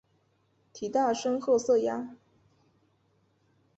[0.73, 2.15] 体大深褐色鸭。